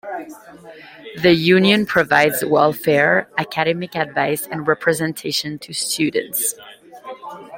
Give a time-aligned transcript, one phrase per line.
[1.21, 6.55] The Union provides welfare, academic advice and representation to students.